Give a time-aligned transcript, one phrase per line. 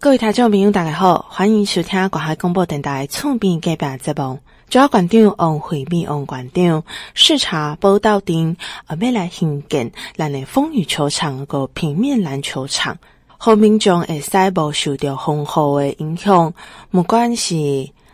[0.00, 4.38] 各位听众朋友，大家好，欢迎收听广海广播电台厝边隔壁节目。
[4.70, 8.56] 主要馆长王惠美王馆长视察报道定，
[8.86, 16.54] 而要来兴建咱的风雨球场个平面篮球场，好民众会使无受到风雨的影响，
[16.92, 17.56] 不管是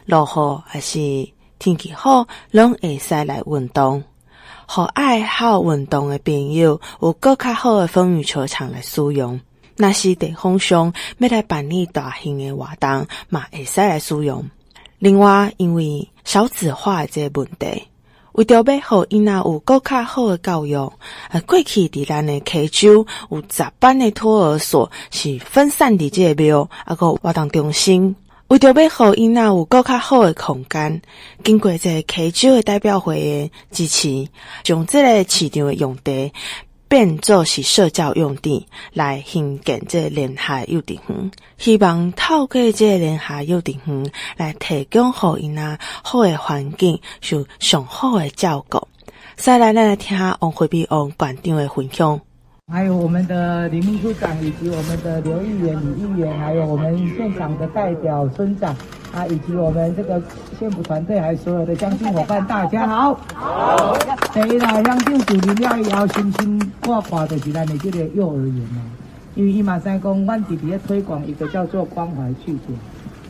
[0.06, 0.98] 落雨还是
[1.58, 4.02] 天气好，拢会使来运动。
[4.64, 9.38] 好爱好运动的朋友，有更较好的风雨球场来使用。
[9.76, 14.48] 那是地方上要来办理大型的活动，嘛会使来使用。
[14.98, 17.82] 另外，因为少子化这个问题，
[18.32, 20.92] 为着要好囡仔有更较好的教育，
[21.30, 28.16] 呃，过去伫咱的溪州有十班的托儿所是分散伫即个庙，啊个活动中心，
[28.48, 31.02] 为着要好囡仔有更较好的空间，
[31.42, 34.28] 经过这个溪州的代表会的支持，
[34.62, 36.32] 将这个市场的用地。
[36.88, 48.86] 变作是社交用地来兴建这联合幼稚园，希望透过这联合幼稚园来提供好因啊好的环境，受上好的照顾。
[49.36, 52.20] 再来，咱来听下王惠碧王馆长的分享。
[52.72, 58.74] 还有我们的林秘书长，以及我们的刘议员、李议员，还有我们现场的代表村长
[59.14, 60.20] 啊，以及我们这个
[60.58, 63.14] 县府团队，还有所有的乡亲伙伴，大家好。
[63.32, 63.96] 好。
[64.32, 68.82] 第一啦，乡亲主林要要心心挂挂的是咱的这个幼儿园哦，
[69.36, 72.76] 因为伊马三公，阮弟弟在推广一个叫做关怀据点，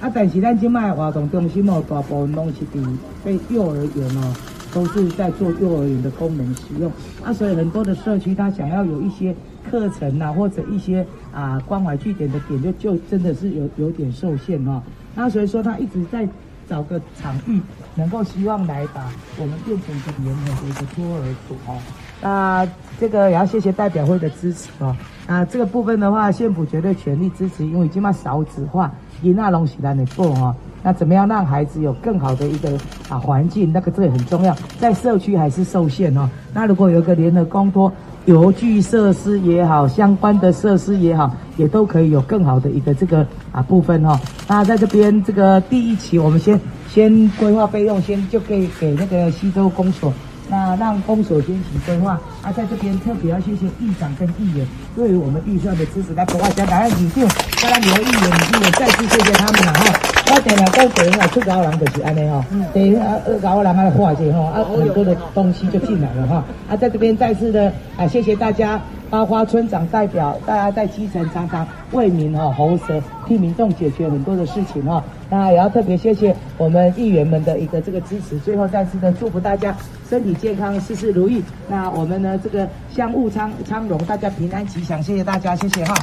[0.01, 2.83] 啊，但是咱今麦活动中心哦，大部分拢是伫
[3.23, 4.35] 被幼儿园哦。
[4.73, 6.91] 都是在做幼儿园的功能使用
[7.23, 9.33] 啊，所以很多的社区他想要有一些
[9.71, 14.83] 课程啊，或者一些啊关怀据点的点，就就真的是有有点受限哦。
[15.15, 16.29] 那所以说他一直在
[16.69, 17.61] 找个场域，
[17.95, 19.07] 能够希望来把
[19.39, 21.79] 我们变成一个联合的一个托儿所哦。
[22.21, 22.67] 那
[22.99, 24.97] 这个也要谢谢代表会的支持哦。
[25.27, 28.91] 那这个部分的话，县府绝对全力支持，因为今嘛少子化，
[29.23, 30.55] 因那拢是咱的做哦。
[30.83, 32.71] 那怎么样让孩子有更好的一个
[33.09, 33.73] 啊环境？
[33.73, 36.29] 那个这个很重要，在社区还是受限哦。
[36.53, 37.93] 那如果有一个联合公托，
[38.27, 44.19] 游具设施也好，相关的设施也好，也都可以有更好的一个这个啊部分哦。
[44.49, 46.59] 那在这边这个第一期，我们先
[46.89, 50.13] 先规划费用，先就可以给那个西周公所。
[50.47, 57.27] 那让公所先行规划，啊，在这边特别要谢谢议长跟议员对于我们预算的支持，来国外家来领定，
[57.63, 60.14] 当然刘议员、李议员再次谢谢他们了哈。
[60.33, 66.45] 我点了高铁啊，出高人就是安尼哈，对啊，高人啊化解哈，啊，很多的东西就进来了哈。
[66.69, 68.81] 啊，在这边再次的啊，谢谢大家。
[69.11, 75.05] 花花村长代表大家在基层常常为民哈喉舌，替民众解决很多的事情哈。
[75.31, 78.37] 那也要特别谢谢我们议员们的一个这个支持。
[78.41, 79.77] 最后再次的祝福大家
[80.09, 81.41] 身体健康，事事如意。
[81.69, 85.01] 那我们呢这个香雾昌昌隆，大家平安吉祥。
[85.01, 85.95] 谢谢大家，谢谢哈。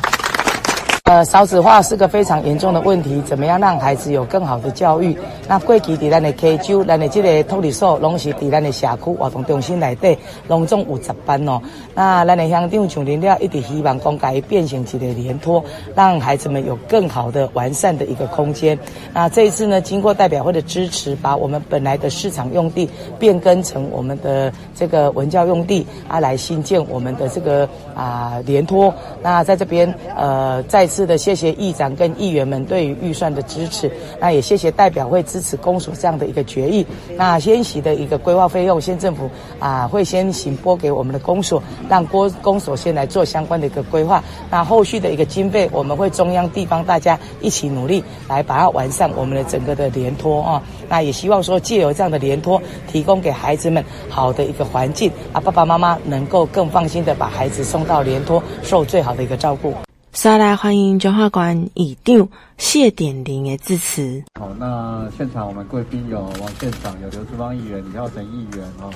[1.12, 5.14] 呃，少子化是个非常严重的问题，怎么样让孩子有更好的教育？
[5.46, 10.18] 那过去在咱的 K 九，咱的这个托儿所，拢是在咱的社区活动中心内底，
[10.48, 11.62] 拢总有十班哦。
[11.94, 15.62] 那咱的乡长像恁了，一直希望讲改变成一个连托，
[15.94, 18.80] 让孩子们有更好的完善的一个空间。
[19.12, 22.90] 那这一次呢，经过代表会的支持，把我们本来的市场用地
[23.20, 28.94] 变更成我们的这个文教用地，啊，来新建我们的这个啊连托。
[29.22, 31.01] 那在这边，呃，再次。
[31.02, 36.86] 是的，谢谢议长跟议员们对于预算的支持，那也谢谢代表会支持公所这样的一个决议。
[37.18, 44.24] 那先期的一个规划费用，县政府啊会先行拨给我们的公所，让公公所先来做相关的一个规划。
[44.52, 50.62] 那后续的一个经费，我们会中央地方大家一起努力来把它完善我们的整个的联托啊。
[50.88, 52.62] 那也希望说借由这样的联托，
[52.92, 59.74] 提供给孩子们好的一个环境啊，爸爸妈妈能够更放心的把孩子送到联托，受最好的一个照顾。
[60.12, 62.28] 再来欢迎彰化县议长
[62.58, 64.22] 谢典林的支持。
[64.38, 68.92] 好，那现场我们贵宾有王县长，有刘志邦议员、李耀成议员哦，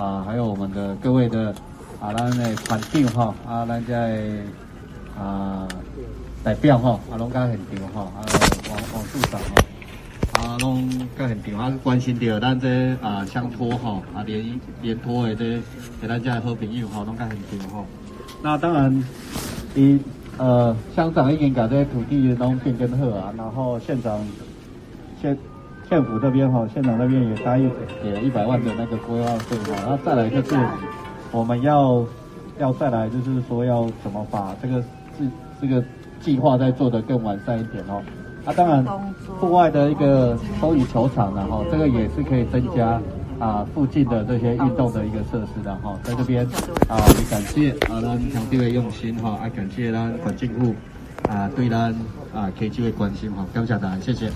[0.00, 1.54] 啊，还有我们的各位的
[2.00, 4.22] 啊，咱的团长哈，啊，咱在
[5.18, 5.68] 啊
[6.42, 8.24] 代表哈，啊，拢甲现场哈，啊，
[8.70, 15.60] 王王处长哈，啊，拢甲现场啊，关心到咱这啊乡托哈，啊连连托的这
[16.00, 17.84] 给咱家好朋友哈，拢甲现场哈。
[18.42, 19.04] 那当然，
[19.74, 20.00] 伊。
[20.38, 24.18] 呃，乡长已经把这些土地都变更好啊，然后县长、
[25.20, 25.36] 县
[25.88, 27.68] 县府这边哈，县长那边也答应
[28.02, 30.56] 给了一百万的那个规划费哈，然后再来就是
[31.32, 32.04] 我们要
[32.58, 34.80] 要再来就是说要怎么把这个
[35.18, 35.24] 这
[35.60, 35.84] 这个
[36.20, 38.00] 计划再做得更完善一点哦。
[38.44, 38.84] 啊，当然
[39.40, 43.00] 户外的一个风雨球场然后这个也是可以增加。
[43.38, 46.44] 啊，附近的这些运动的一个设施的哈，在这边
[46.88, 50.74] 啊，也感谢啊，咱兄弟的用心哈，啊，感谢咱管政府
[51.28, 51.94] 啊对咱
[52.34, 54.30] 啊 K 九的关心哈，感谢大家，谢谢。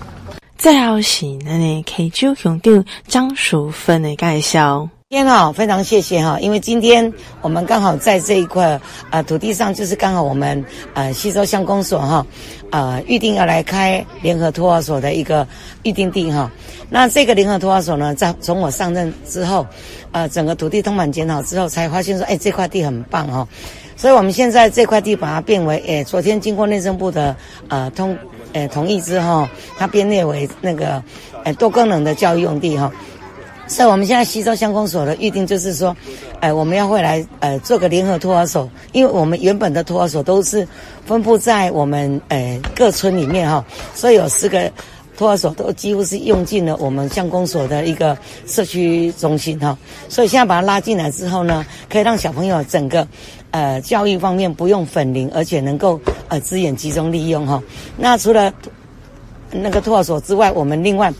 [0.57, 4.89] 最后是咱的 K 九乡长张淑芬的介绍。
[5.13, 8.81] 天哈，非常谢谢哈，因为今天我们刚好在这一块
[9.11, 10.65] 呃土地上，就是刚好我们
[10.95, 12.25] 呃溪州乡公所哈
[12.71, 15.47] 呃预定要来开联合托儿所的一个
[15.83, 16.49] 预定地哈。
[16.89, 19.67] 那这个联合托儿所呢，在从我上任之后，
[20.13, 23.47] 呃整个土地通盘检讨之后，才发现说，哎这块地很棒哈，
[23.95, 27.35] 所以我们现在这块地把它变为，哎昨天经过内政部的
[27.67, 28.17] 呃通
[28.53, 31.03] 呃同意之后，它编列为那个
[31.43, 32.91] 呃多功能的教育用地哈。
[33.65, 35.95] 所以我们现在西周乡公所的预定就是说，
[36.41, 40.67] 呃，我们要会来呃做个联合托儿所，因为我们原本的托儿所都是
[41.05, 43.65] 分布在我们呃各村里面哈，
[43.95, 44.69] 所以有四个
[45.17, 48.15] 托儿所都几乎是用尽了我们乡公所的一个
[48.45, 49.75] 社区中心哈，
[50.09, 53.07] 所以现在把它拉进来之后呢，可以让小朋友整个
[53.51, 57.63] 呃教育方面不用分龄，而且能够呃资源集中利用哈。
[57.97, 58.53] 那除了
[59.51, 61.11] 那个托儿所之外，我们另外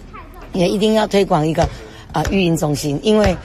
[0.52, 1.68] 也一定要推广一个。
[2.14, 3.36] 啊，育婴中心，因为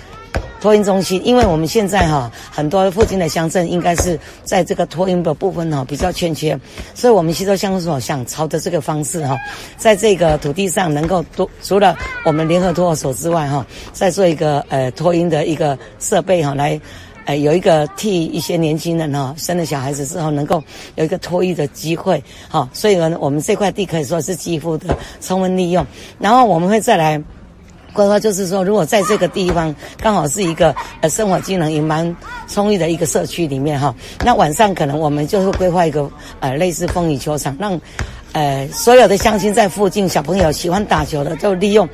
[0.60, 6.58] 托婴中心，因为我们现在哈很多附近的乡镇应该是在这个托婴的部分哈比较欠缺，
[6.94, 9.36] 所以我们溪州乡所想朝着这个方式哈，
[9.76, 16.80] 在这个土地上能够多除了我们联合托儿所之外哈，再做一个呃托婴的一个设备哈，来
[17.24, 20.60] 呃有一个替一些年轻人哈生了小孩子之后能够
[20.96, 22.20] 有一个托育的机会
[22.50, 25.86] 哈，所以呢我们这块地可以说是几乎的充分利用，
[26.18, 27.22] 然后我们会再来。
[27.98, 32.16] 规划就是说，如果在这个地方刚好是一个呃生活机能也蛮
[32.46, 33.92] 充裕的一个社区里面哈，
[34.24, 36.08] 那晚上可能我们就会规划一个
[36.38, 37.80] 呃类似风雨球场，让
[38.34, 41.88] 呃所有的乡亲在附近小朋友喜欢打球的就利用，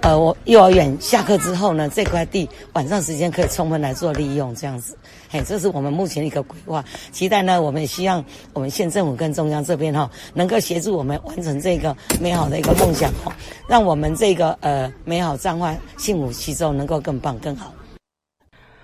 [0.00, 4.96] 呃我幼儿园下课之后呢，这块地晚上时间可以充分来做利用这样子。
[5.32, 13.32] 嘿，这是我们目前的一个规划，期待呢，我们也希望我们县政府跟中央这边哈，能够协助我们完成这个美好的一个梦想哈，
[13.68, 17.72] 让我们这个呃美好彰化幸福溪州能够更棒更好。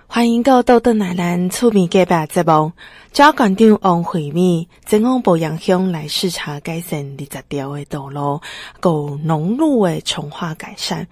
[0.07, 2.71] 欢迎各位到登来咱厝边隔壁节目，
[3.11, 8.39] 交管长王惠美前往保阳乡来视察改善二十条的道路，
[8.85, 11.09] 有农路的重化改善，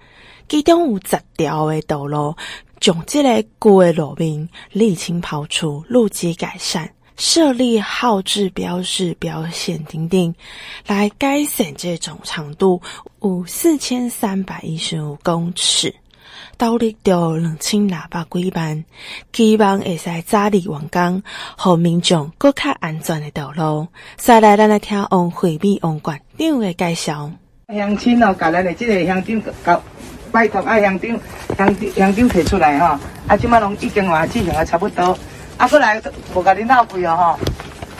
[0.48, 2.34] 其中有十条的道路。
[2.80, 10.34] 总这个旧的路面沥青刨除，路基改善，设立号志标示标线等等，
[10.86, 12.80] 来改善这种长度
[13.22, 15.94] 有四千三百一十五公尺，
[16.58, 18.84] 道路有两千两百几万，
[19.32, 21.22] 希望会使早日完工，
[21.56, 23.88] 和民众更较安全的道路。
[24.16, 27.32] 再来，咱来听王惠美王馆长的介绍。
[27.74, 29.82] 乡亲哦，甲咱的这个乡长搞。
[30.32, 31.10] 拜托啊，乡长，
[31.56, 35.16] 乡乡长提出来吼，啊，即马拢已经话进行啊差不多，
[35.56, 36.00] 啊，过来
[36.34, 37.38] 无甲恁闹鬼哦吼，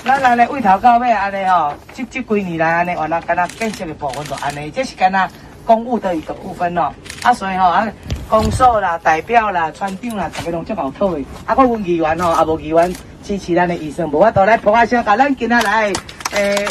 [0.05, 5.29] 咱安尼为头到尾安尼吼，这这几年来安尼，原来干那建设的部分都安尼，这是干那
[5.65, 6.93] 公务的一个部分哦，
[7.23, 7.87] 啊，所以吼啊，
[8.29, 15.93] 公所啦、代表啦、村长啦，大家拢足够讨的，啊，我阮议员吼，啊无议员支持咱的医生，无法度来破坏声，甲咱今仔来
[16.33, 16.67] 诶。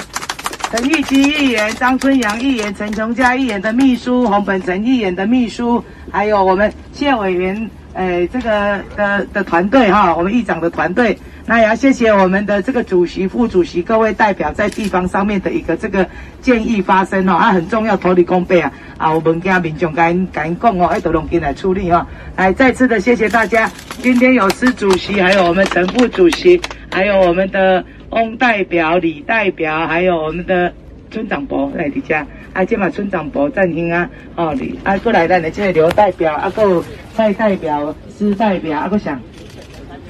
[0.71, 16.05] 陈玉基议员、张春阳议员、陈琼佳议员的秘书、洪本成议员的秘书，还有我们县委员，诶，这个的的团队哈，我们议长的团队，那也要谢谢我们的这个主席、副主席各位代表在地方上面的一个这个
[16.41, 22.05] 建议发声哦，啊，很重要，土地公备啊，啊，我们跟民众赶赶讲哦，哎，都拢进来处理哈，
[22.35, 26.59] 来再次的谢谢大家，今天有施主席，还有我们陈副主席，
[26.91, 27.85] 还有我们的。
[28.15, 30.71] 翁代表、李代表，还有我们的
[31.11, 32.15] 村长伯来伫遮，
[32.53, 36.81] 啊，即嘛村长伯振兴啊，哦，你啊，过来咱的这个刘代表，啊，个
[37.13, 39.19] 蔡代表、施代表，啊，个想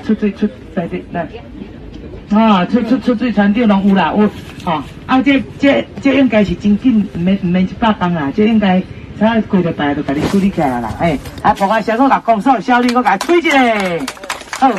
[0.03, 1.27] 出最出在这来，
[2.29, 4.29] 啊，出出出水船长拢有啦，有，
[4.65, 8.79] 哦，啊，这这这应该是真紧，唔免唔免一百工啦，这应该
[9.17, 13.59] 才几个拜都给你处理起来啦，哎，啊，不管啥个甲工作效率，我甲推一下，
[14.59, 14.71] 好。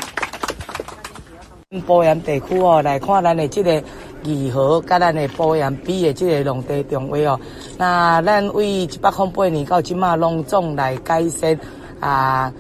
[1.84, 3.82] 保阳地区哦，来看咱的这个
[4.22, 7.40] 义和，甲咱的保阳比的这个农地中位哦。
[7.76, 11.58] 那咱为一百零八年到今嘛，拢总来改善
[11.98, 12.52] 啊，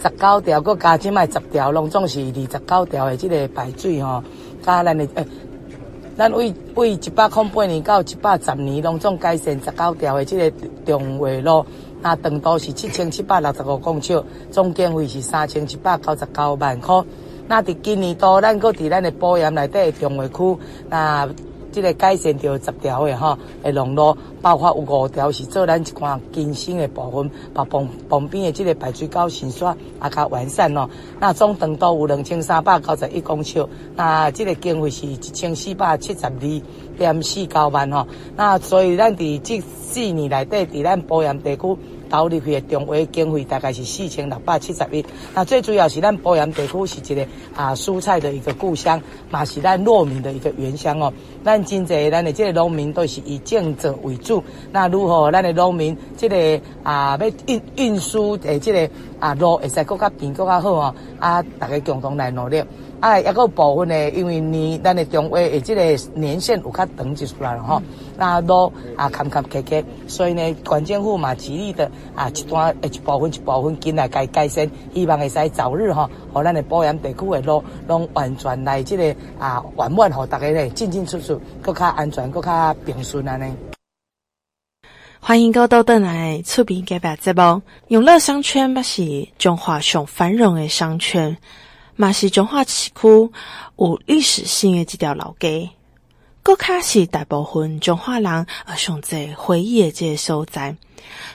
[0.00, 4.22] 十九条，搁加今嘛十条，拢总是二十九条的这个排水吼。
[4.64, 5.26] 加咱的诶，
[6.16, 11.66] 咱为为一百零八年到一百十年，拢总改善十九条的这个中位路。
[12.00, 17.02] 那长度是七千七百六十五公尺，总经费是三千七百九十九万块。
[17.48, 20.58] 那伫今年度，咱搁伫咱的保盐内底的中卫区，
[20.88, 21.28] 那
[21.70, 30.88] 这个改善着十条的哈，诶，路路包括有五条是做咱一款更新的部分，把旁旁边的这个排水沟洗刷也较完善咯。
[31.18, 36.62] 那总长度有两千三百九十一公尺，那这个经费是一千四百七十二
[36.98, 38.06] 点四九万吼。
[38.36, 41.78] 那所以咱伫这四年内底，伫咱保盐地区。
[42.12, 45.02] 投入去的中华经费大概是四千六百七十亿。
[45.34, 47.26] 那最主要是咱保盐地区是一个
[47.56, 49.00] 啊蔬菜的一个故乡，
[49.30, 51.10] 嘛是咱糯米的一个原乡哦。
[51.42, 54.44] 咱真济咱的这个农民都是以种植为主。
[54.70, 60.94] 那如何咱的农民这个啊要运运输的这个啊路会使更加便更加好哦？
[61.18, 62.62] 啊，大家共同来努力。
[63.02, 65.82] 啊，一个部分呢，因为你咱的中华的这个
[66.14, 67.82] 年限有较长就出来了哈。
[68.16, 83.52] 那路啊坎坎坷坷，所以呢，县政府嘛极力的啊一段一部分一部分进来改改善，希望会使早日哈，和咱的保险地区的路拢完全来这个啊圆满，和大家呢进进出出搁较安全，搁较平顺安尼。
[85.18, 91.36] 欢迎各位到来厝边隔壁节目，永乐商圈嘛是中华上繁荣的商圈。
[91.96, 93.30] 嘛是中华市区
[93.76, 95.68] 有历史性的一条老街，
[96.42, 98.30] 阁较是大部分中华人
[98.64, 100.74] 啊上济回忆的这个所在。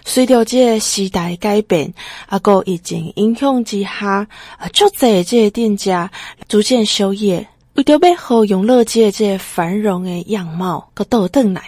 [0.06, 1.94] 随着这个时代改变，
[2.28, 6.10] 啊，阁疫情影响之下，啊，足济这个店家
[6.48, 7.48] 逐渐休业。
[7.76, 11.62] 为着要好永乐街这个繁荣的样貌，搁倒转来，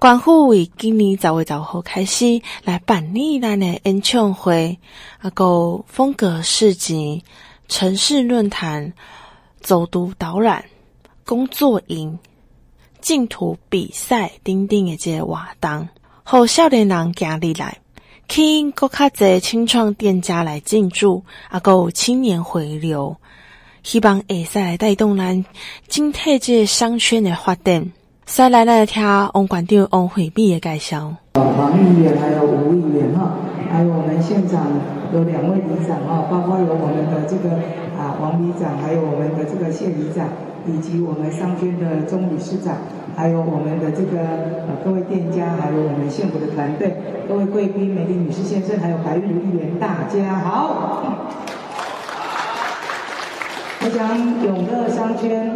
[0.00, 4.76] 官府为今年十月十号开始来办理咱的演唱会，
[5.20, 7.22] 啊，阁风格市集。
[7.68, 8.92] 城市论坛、
[9.60, 10.64] 走读导览、
[11.24, 12.18] 工作营、
[13.00, 15.88] 竞图比赛，等等的这个活动，
[16.22, 17.78] 好少年人行入来，
[18.28, 23.16] 吸引更较侪青创店家来进驻，啊，阁有青年回流，
[23.82, 25.44] 希望会使来带动咱
[25.88, 27.90] 整体这商圈的发展。
[28.26, 29.02] 再来来听
[29.34, 31.14] 王馆长王惠美的介绍。
[31.34, 33.36] 黄议员还有吴议员哈，
[33.74, 34.70] 还有我们现场
[35.12, 37.58] 有两位里长啊，包括有我们的这个
[37.98, 40.28] 啊王里长，还有我们的这个谢里长，
[40.64, 42.76] 以及我们商圈的钟理事长，
[43.16, 44.22] 还有我们的这个
[44.70, 46.94] 呃各位店家，还有我们幸福的团队，
[47.26, 51.02] 各位贵宾、美丽女士、先生，还有白玉如议员，大家好。
[53.82, 54.06] 我想
[54.44, 55.50] 永乐商圈。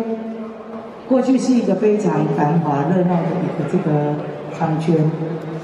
[1.09, 4.17] 过去是一个非常繁华热闹的一个这个
[4.59, 5.09] 商圈，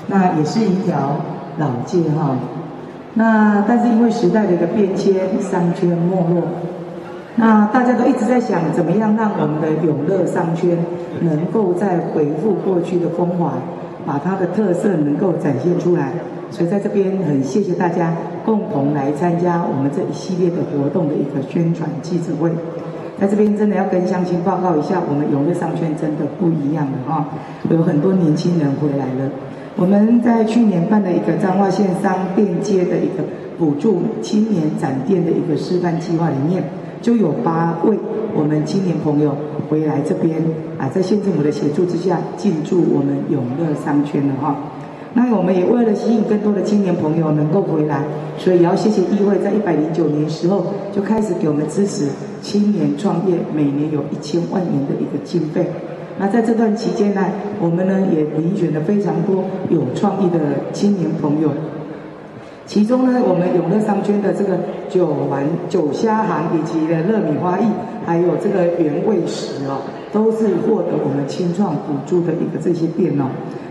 [0.07, 1.17] 那也是一条
[1.59, 2.37] 老街哈。
[3.15, 6.43] 那但是因为时代的一个变迁，商圈没落，
[7.37, 10.77] 那大家都一直在想，怎么样让我们的永乐商圈
[11.21, 13.53] 能够再恢复过去的风华，
[14.05, 16.13] 把它的特色能够展现出来。
[16.51, 18.13] 所以在这边很谢谢大家
[18.45, 22.51] 共同来参加我们这一系列的活动的一个宣传记者会。
[23.21, 27.25] 在这边真的要跟乡亲报告一下，我们永乐商圈真的不一样了哈，
[27.71, 29.31] 有很多年轻人回来了。
[29.77, 33.25] 我们在去年办的一个彰化县商店街的一个
[33.59, 36.63] 补助青年展店的一个示范计划里面，
[37.03, 37.99] 就有八位
[38.37, 39.37] 我们青年朋友
[39.69, 40.37] 回来这边
[40.79, 44.57] 啊，在县政府的协助之下进驻我们永乐商圈了哈。
[45.15, 48.05] 那我们也为了吸引更多的青年朋友能够回来，
[48.39, 52.07] 所以也要谢谢议会，在一百零九年时候就开始给我们支持
[52.43, 55.67] 青年创业，每年有一千万元的一个经费。
[56.19, 57.25] 那在这段期间呢，
[57.61, 60.39] 我们呢也遴选了非常多有创意的
[60.73, 61.51] 青年朋友。
[62.67, 67.65] 其中呢，我们永乐商圈的这个酒丸、酒虾行以及的乐米花艺，
[68.07, 69.83] 还有这个原味食哦，
[70.15, 73.25] 都是获得我们青创补助的一个这些店哦。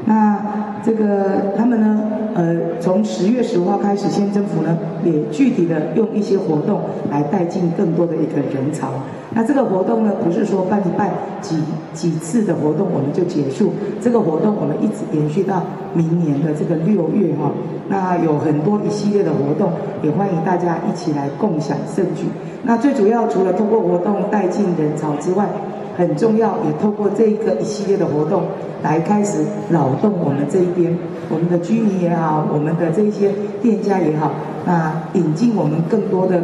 [0.05, 0.37] 那
[0.83, 2.01] 这个他们呢，
[2.35, 8.89] 呃，从十月十五号开始，县政府呢也具体的用一些活动来带进更多的一个人潮。
[9.33, 11.09] 那这个活动呢，不是说办一办
[11.39, 11.57] 几
[11.93, 13.71] 几次的活动我们就结束，
[14.01, 17.49] 这个活动我们一直延续到明年的这个六月哈。
[17.87, 19.71] 那有很多一系列的活动，
[20.01, 22.25] 也欢迎大家一起来共享盛举。
[22.63, 25.47] 那最主要除了通过活动带进人潮之外，
[25.95, 28.43] 很重要，也透过这一个一系列的活动，
[28.81, 30.97] 来开始扰动我们这一边，
[31.29, 33.31] 我们的居民也好，我们的这些
[33.61, 34.31] 店家也好，
[34.65, 36.37] 那引进我们更多的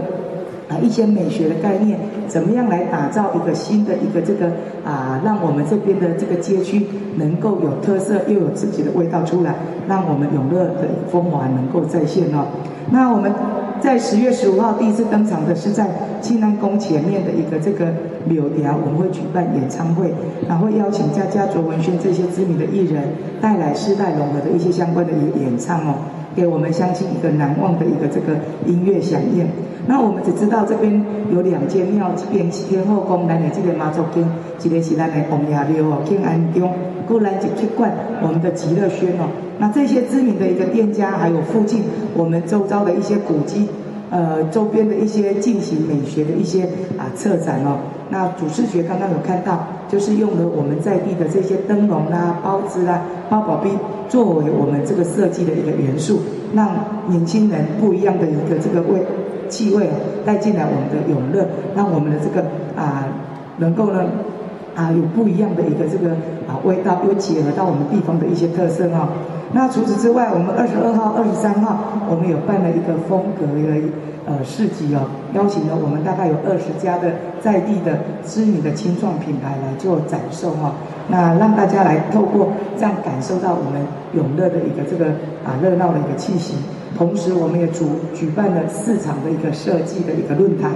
[0.70, 4.48] 啊一些美学的概念，怎么样来打造一个新的一个这个
[4.86, 9.56] 啊，让我们这边的这个街区能够有特色，又有自己的味道出来，
[9.88, 12.46] 让我们永乐的风华能够再现哦。
[12.92, 13.32] 那我们。
[13.82, 15.88] 在十月十五号第一次登场的是在
[16.22, 17.88] 庆安宫前面的一个这个
[18.28, 20.12] 柳条，我们会举办演唱会，
[20.48, 23.04] 然后邀请佳佳、卓文萱这些知名的艺人
[23.42, 25.96] 带来世代融合的一些相关的演演唱哦，
[26.36, 29.48] 给我们乡亲一个难忘的一个这个音乐饗宴。
[29.88, 34.28] 那我们只知道这边有两间庙，一边是天后宫，咱的这个妈祖经，
[34.62, 36.70] 一个是咱的王爷庙哦，庆安宫，
[37.10, 37.90] 过来就去逛
[38.22, 39.28] 我们的极乐轩哦。
[39.58, 41.84] 那这些知名的一个店家，还有附近
[42.16, 43.68] 我们周遭的一些古迹，
[44.12, 46.64] 呃，周边的一些进行美学的一些
[46.98, 47.80] 啊策展哦。
[48.12, 53.70] 那主视觉刚刚有看到，就是用了我们在地的这些灯笼啦、包子啦、八宝币
[54.08, 56.20] 作为我们这个设计的一个元素，
[56.54, 56.70] 让
[57.08, 59.04] 年轻人不一样的一个这个味。
[59.50, 59.90] 气味
[60.24, 61.44] 带进来我们的永乐，
[61.76, 63.08] 让我们的这个啊
[63.58, 64.04] 能够呢
[64.80, 66.12] 啊有不一样的一个这个
[66.48, 69.10] 啊味道，又结合到我们地方的一些特色哈。
[69.52, 71.78] 那除此之外，我们二十二号、二十三号，
[72.10, 73.82] 我们有办了一个风格的
[74.26, 75.02] 呃市集哦，
[75.34, 80.72] 邀请了我们大概有二十家的在地的知名的青创品牌来做展售哈。
[81.10, 83.82] 那让大家来透过这样感受到我们
[84.14, 85.08] 永乐的一个这个
[85.44, 86.56] 啊热闹的一个气息。
[86.96, 90.72] 同时，我们也主举办了四场的一个设计的一个论坛，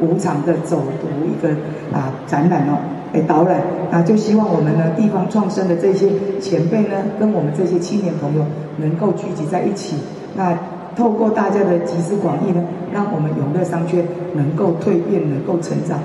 [0.00, 1.48] 五场的走读一个
[1.96, 2.76] 啊展览哦，
[3.12, 6.08] 诶导览，那就希望我们呢地方创生的这些
[6.40, 8.44] 前辈呢，跟我们这些青年朋友
[8.76, 9.96] 能够聚集在一起，
[10.36, 10.58] 那
[10.94, 12.62] 透过大家的集思广益呢，
[12.92, 15.98] 让我们永乐商圈能够蜕变，能够成长。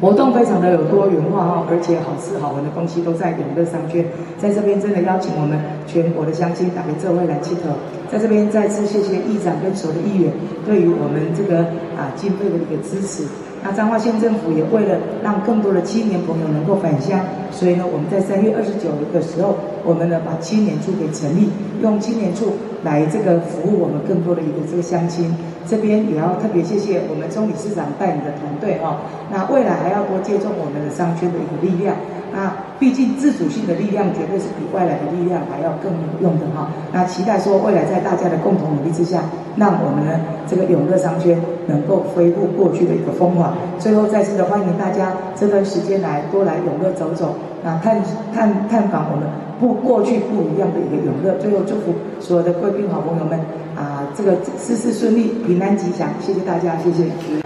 [0.00, 4.04] 活动非常的有多元化哈，而且好吃好玩的东西都在永乐商圈，
[4.38, 7.70] 在这边真的邀请我们全国的乡亲打开这位来七头，
[8.10, 10.32] 在这边再次谢谢议长跟所有的议员
[10.66, 11.60] 对于我们这个
[11.96, 13.24] 啊经费的一个支持。
[13.64, 17.18] 那彰化县政府也为了让更多的青年朋友能够返乡，
[17.50, 21.48] 所以呢，我们在三月二十九的时候，我们呢把青年处给成立，
[21.80, 22.52] 用青年处
[22.84, 25.34] 来这个服务我们更多的一个这个乡亲。
[25.66, 29.00] 这边也要特别谢谢我们钟理事长带领的团队哈。
[29.32, 31.96] 那未来还要多借重我们的商圈的一个力量。
[32.34, 36.68] 那毕竟自主性的力量绝对是比外来的力量还要更有用的哈。
[36.92, 39.22] 那期待说未来在大家的共同努力之下，
[39.56, 43.54] 让我们呢这个永乐商圈能够恢复过去的一个风华。
[43.78, 48.02] 最后再次的欢迎大家这段时间来多来永乐走走，那探
[48.34, 49.28] 探探访我们
[49.60, 51.38] 不过去不一样的一个永乐。
[51.40, 53.38] 最后祝福所有的贵宾好朋友们。
[53.74, 57.02] 啊，这个事事顺利，平安吉祥，谢谢大家，谢谢。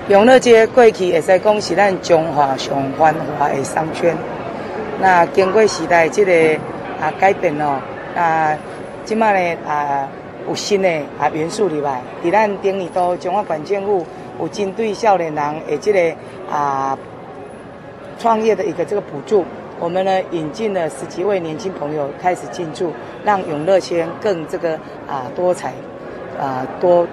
[0.08, 4.14] 永乐街过去会使讲是咱中华上繁华的商圈，
[5.00, 6.60] 那经过时代这个
[7.00, 7.80] 啊改变哦，
[8.16, 8.56] 啊，
[9.04, 10.08] 即马呢啊
[10.48, 10.88] 有新的
[11.18, 14.04] 啊元素入来，伫咱顶年都中华县政府
[14.40, 16.16] 有针对少年人的这个
[16.50, 16.98] 啊
[18.18, 19.44] 创业的一个这个补助，
[19.78, 22.92] 我们呢引进了十几位年轻朋友开始进驻，
[23.24, 24.74] 让永乐街更这个
[25.06, 25.72] 啊多彩。
[26.40, 27.04] 啊，多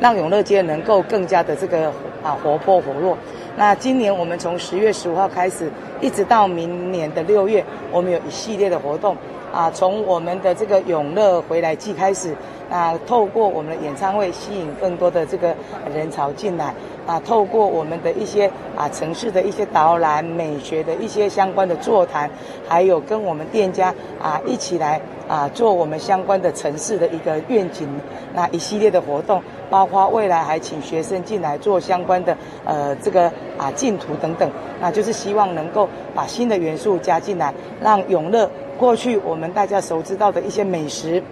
[0.00, 1.92] 让永乐街能够更加的这个
[2.24, 3.16] 啊活泼活络。
[3.58, 5.68] 那今年我们从十月十五号开始，
[6.00, 9.16] 一直到明年的六月，我们有一系列的活动
[9.52, 12.32] 啊，从我们的这个永乐回来季开始
[12.70, 15.52] 啊，透过我们的演唱会吸引更多的这个
[15.92, 16.72] 人潮进来
[17.04, 22.30] 啊，透过我们的一些啊城市的一些导览、美学的一些相关的座谈，
[22.68, 23.92] 还有跟我们店家
[24.22, 25.00] 啊一起来。
[25.28, 27.86] 啊，做我们相关的城市的一个愿景，
[28.32, 34.50] 那一系列的活动，包括未来还请学生进来做相关的呃这个啊竞图等等，
[34.80, 41.22] 那就是希望能够把新的元素加进来，让永乐过去我们大家熟知到的一些美食，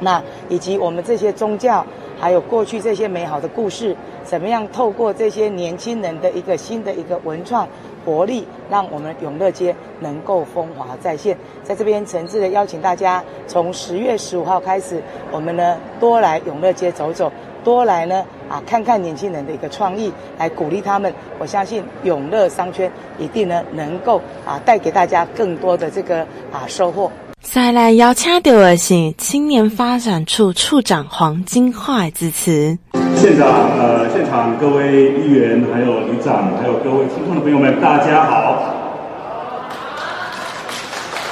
[0.00, 1.84] 那以及我们这些宗教，
[2.18, 7.66] 还有过去这些美好的故事，怎么样透过这些年轻人的一个新的一个文创。
[8.04, 11.38] 活力，让我们永乐街能够风华再现。
[11.62, 17.30] 在这边诚挚的邀请大家，从十月十五号开始，我们呢多来永乐街走走，
[17.64, 21.12] 多来呢啊看看年轻人的一个创意，来鼓励他们。
[21.38, 26.20] 我相信永乐商圈一定呢能够啊带给大家更多的这个
[26.52, 27.10] 啊收获。
[27.40, 32.78] 再来邀请到的是青年发展处处长黄金樺致辞。
[33.16, 33.46] 现场
[33.78, 38.62] 呃，现场各位议员、还有里长、还有各位听众的朋友们，大家好！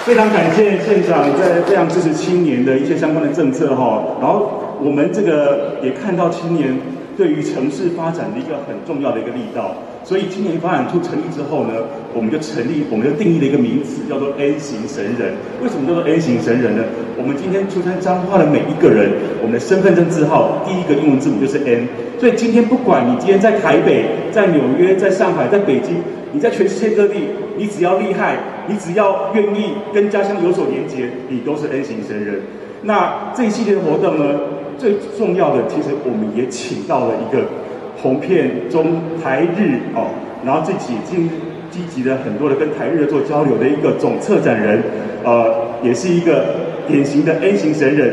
[0.04, 4.50] 非常感谢县长在非常支持青年的一些相关的政策哈，然后
[4.82, 6.78] 我们这个也看到青年
[7.16, 9.74] 对于城市发展的一个很重要的一个力道。
[10.02, 11.74] 所以青年发展处成立之后呢，
[12.14, 15.36] 我们就成立，我们就定义了一个名词，叫做 N 型神人。
[15.62, 16.82] 为什么叫做 N 型神人呢？
[17.18, 19.12] 我们今天出生彰化的每一个人，
[19.42, 21.86] 我们的身份证字号第一个英文字母就是 N。
[22.18, 25.96] 所以今天不管你今天在台北、在纽约、在上海、在北京，
[26.32, 28.38] 你在全世界各地，你只要厉害，
[28.68, 32.40] 你只要愿意跟家乡有所连结，你都是 N 型神人。
[32.82, 34.40] 那这一系列的活动呢，
[34.80, 37.44] 最重要的，其实我们也请到了一个。
[38.02, 40.08] 红遍中台日哦，
[40.42, 41.28] 然后自己进
[41.70, 44.82] 积极的很多的跟台日做交流的一个总策展人，
[45.22, 46.46] 呃，也是一个
[46.88, 48.10] 典型的 A 型神人，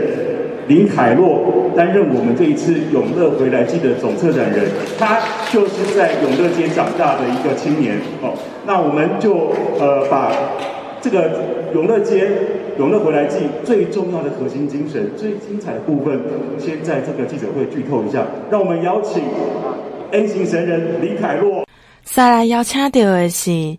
[0.68, 4.66] 林凯洛担任我们这一次永乐回来记的总策展人，
[5.00, 5.20] 他
[5.54, 8.34] 就是在永乐街长大的一个青年哦。
[8.66, 10.34] 那我们就呃把
[11.00, 11.32] 这个
[11.74, 12.30] 永乐街
[12.78, 16.20] 永乐回来记最重要的核心精神、最精彩的部分，
[16.60, 18.24] 先在这个记者会剧透一下。
[18.52, 19.24] 让我们邀请
[20.12, 21.66] N 型神人李凯洛。
[22.04, 23.76] 再来邀请到的是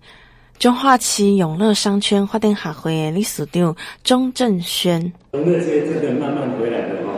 [0.59, 5.13] 中华区永乐商圈发展协会的理事长钟正轩。
[5.33, 7.13] 永乐街真的慢慢回来了哈，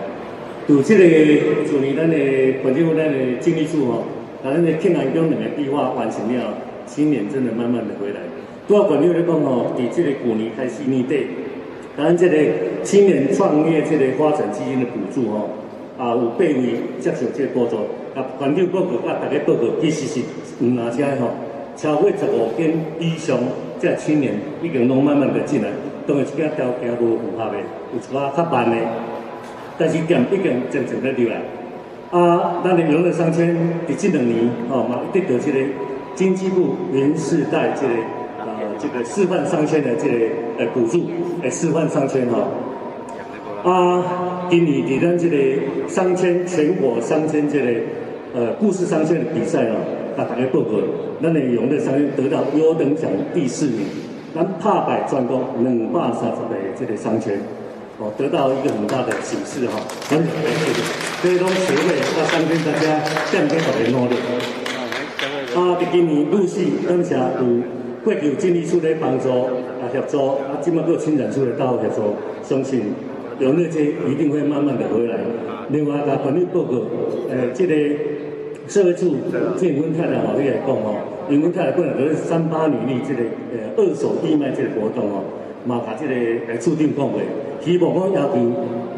[0.67, 2.17] 有这个去年咱的
[2.63, 3.99] 本地咱的经历处哈，
[4.45, 6.53] 咱的天然宫两个壁画完成了，
[6.85, 8.21] 新年真的慢慢的回来。
[8.69, 11.27] 多少管理来讲哦，在这个去年开始年底，
[12.03, 12.37] 咱这个
[12.83, 15.51] 青年创业这个发展基金的补助吼，
[15.99, 17.77] 啊有八位接受这个补助，
[18.19, 20.21] 啊管理报告啊大家报告其实是
[20.65, 21.29] 唔拿车吼，
[21.77, 23.39] 超过十五间以上
[23.79, 24.33] 这青年
[24.63, 25.69] 已经拢慢慢的进来。
[26.07, 27.59] 当然，这个条件无符合的，
[27.93, 28.77] 有一寡较慢的，
[29.77, 31.37] 但是店已经渐渐在流来。
[32.11, 33.55] 啊，咱的永乐商圈
[33.87, 35.59] 伫这两年，吼嘛得到这个
[36.15, 37.95] 经济部原世代这个
[38.81, 40.27] 这个示范商圈的这个
[40.59, 41.11] 呃补助，
[41.43, 42.49] 呃示范商圈哈。
[43.63, 45.37] 啊，今年伫咱这个
[45.87, 47.67] 商圈全国商圈这个
[48.35, 49.77] 呃故事商圈的比赛啊，
[50.17, 50.81] 啊大家报告，
[51.23, 53.81] 咱的永乐商圈得到优等奖第四名。
[54.35, 57.37] 咱拍败全国两百三十个这个商圈，
[57.99, 59.77] 哦，得到一个很大的启示哈，
[60.09, 60.73] 很感谢，
[61.21, 64.15] 所以讲协会啊商圈大家这样子特别努力。
[65.53, 67.21] 啊，伫今年陆续感谢有
[68.05, 72.95] 过去有经理处的帮助啊协助啊，今麦个青展处的到协助，相信
[73.39, 75.19] 永乐街一定会慢慢的回来。
[75.71, 76.77] 另外，甲管理报告，
[77.31, 77.75] 呃，这个
[78.67, 79.17] 社会处
[79.57, 81.07] 建婚太太好，你来讲哦。
[81.29, 83.23] 因为太来过来个三八女力这个
[83.55, 85.23] 呃二手义卖这个活动哦，
[85.65, 86.13] 嘛把这个
[86.49, 87.23] 来促进氛围，
[87.61, 88.35] 希望讲要求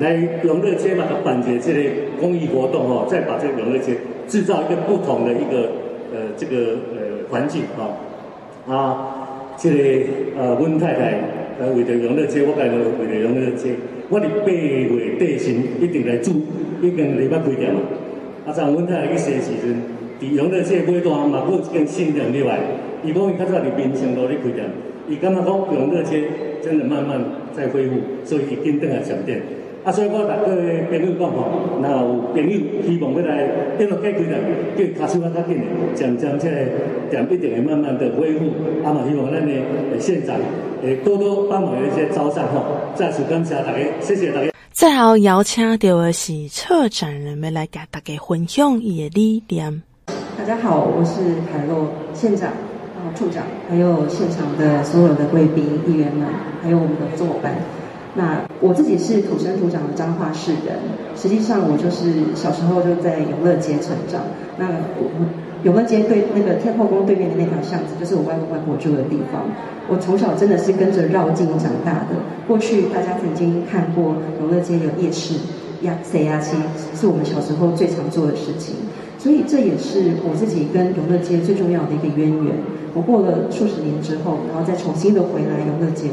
[0.00, 5.68] 来永乐街嘛办一个这个公益活动哦，再把这个永乐街制造一个不同的一个
[6.14, 7.91] 呃这个呃环境啊
[8.66, 9.76] 啊，这个
[10.38, 11.20] 呃阮太太
[11.58, 13.74] 呃为着永乐街，我讲了为着永乐街，
[14.08, 16.32] 我哋八月底前一定来做，
[16.80, 17.80] 已经礼拜开店嘛，
[18.46, 19.82] 啊，像温太太去实时阵。
[20.20, 22.60] 伫永乐街买单嘛，有一间新店入来。
[23.04, 24.64] 伊讲伊较早伫民生路咧开店，
[25.08, 26.22] 伊感觉讲永乐街
[26.62, 27.20] 真的慢慢
[27.52, 29.42] 在恢复，所以伊紧转来上店。
[29.84, 31.42] 啊，所以我甲各位朋友讲吼，
[31.82, 32.54] 若有朋友
[32.86, 33.42] 希望要来
[33.80, 34.40] 永乐街开店，
[34.78, 35.66] 叫卡手啊较紧的，
[35.96, 36.56] 渐渐这个
[37.10, 38.46] 店一定会慢慢的恢复。
[38.84, 40.36] 啊嘛，希望咱的县长
[40.80, 42.62] 会多多帮忙一些招商吼。
[42.94, 44.52] 再次感谢大家，谢谢大家。
[44.70, 49.82] 最后邀请到的是策展人们来给大家分享伊的理念。
[50.38, 56.28] 大家好，我是海洛县长、啊处长，还有现场的所有的贵宾、议员们，
[56.62, 57.56] 还有我们的合作伙伴。
[58.14, 60.76] 那我自己是土生土长的彰化市人，
[61.16, 64.20] 实际上我就是小时候就在永乐街成长。
[64.58, 64.68] 那
[65.00, 65.08] 我
[65.64, 69.42] 永乐街对那个天后宫对面的那条巷子，就是我外公外婆住的地方。
[69.88, 72.20] 我从小真的是跟着绕境长大的。
[72.46, 75.34] 过去大家曾经看过永乐街有夜市，
[75.80, 76.56] 压塞牙七，
[76.94, 78.74] 是我们小时候最常做的事情。
[79.18, 82.56] 所以这也是我自己跟永乐街最重要的一个渊源。
[82.92, 86.08] 我过了数十年之后，然后再重新的回来永乐街。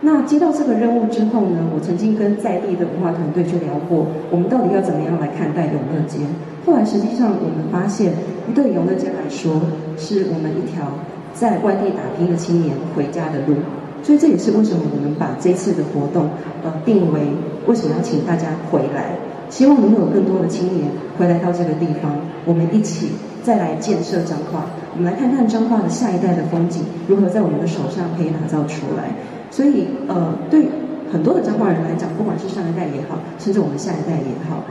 [0.00, 6.18] 那接到这个任务之后呢，我曾经跟在地的文化团队去聊过，我们到底要怎么样来看待永乐街。
[6.64, 8.12] 后来实际上我们发现，
[8.54, 9.60] 对永乐街来说，
[9.96, 10.86] 是我们一条
[11.34, 13.56] 在外地打拼的青年回家的路。
[14.00, 16.30] 所以这也是为什么我们把这次的活动，
[16.62, 17.22] 呃，定为
[17.66, 19.18] 为什么要请大家回来。
[19.50, 20.86] 希望能够有更多的青年
[21.18, 23.08] 回来到这个地方，我们一起
[23.42, 24.66] 再来建设彰化。
[24.94, 29.10] 我们来看看彰化的下一代的风景如何在我们的手上可以打造出来。
[29.50, 30.68] 所以，呃，对
[31.12, 34.64] 很多的彰化人来讲，不管是上一代也好，甚至我们下一代也好，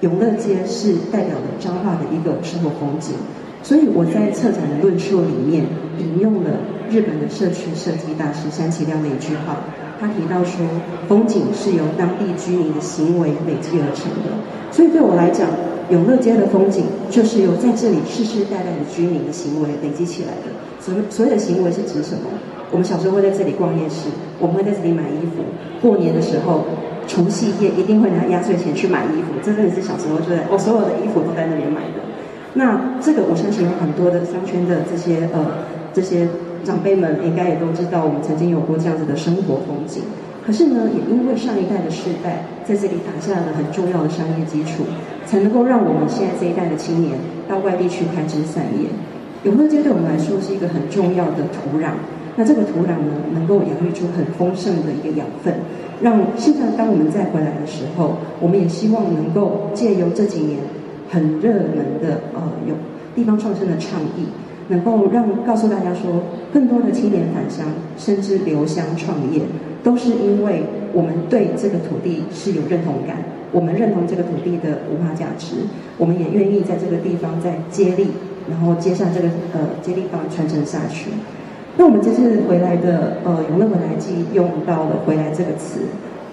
[0.00, 3.14] 永乐街是代表了彰化的一个生活风景。
[3.62, 5.66] 所以我在策展的论述里面
[5.98, 6.50] 引用了
[6.88, 9.56] 日本的社区设计大师山崎亮的一句话。
[10.00, 10.64] 他提到说，
[11.08, 14.32] 风景是由当地居民的行为累积而成的。
[14.70, 15.46] 所以对我来讲，
[15.90, 20.52] 永乐街的风景就是由在这里世世代代的居民的行为累积起来的。
[20.80, 22.30] 所所有的行为是指什么？
[22.70, 25.42] 我们小时候会在这里逛夜市，我们会在这里买衣服。
[25.82, 26.64] 过年的时候，
[27.06, 29.34] 除夕夜一定会拿压岁钱去买衣服。
[29.42, 32.00] 这真的是小时候就在，我所有的衣服都在那边买的。
[32.54, 36.28] 那这个我相信有很多的商圈的这些呃这些。
[36.62, 40.02] 长辈们应该也都知道，我们曾经有过这样子的生活风景。
[40.44, 44.84] 可是呢，也因为上一代的世代在这里打下了很重要的商业基础，
[45.26, 48.86] 才能够让我们现在这一代的青年到外地去开枝散叶。
[49.42, 51.90] 永乐街对我们来说是一个很重要的土壤。
[52.36, 55.52] 那这个土壤呢，能够养育出很丰盛的一个养分，
[56.00, 60.60] 让现在当我们再回来的时候，我们也希望能够借由这几年
[61.10, 62.74] 很热门的呃有
[63.16, 64.28] 地方创生的倡议，
[64.68, 67.66] 能够让告诉大家说，更多的青年返乡，
[67.98, 69.42] 甚至留乡创业，
[69.82, 70.62] 都是因为
[70.92, 73.16] 我们对这个土地是有认同感，
[73.52, 75.56] 我们认同这个土地的文化价值，
[75.96, 78.08] 我们也愿意在这个地方再接力，
[78.48, 81.10] 然后接下这个呃接力棒传承下去。
[81.76, 85.80] 那我们这次回来的呃永乐回来记用到了“回来”这个词，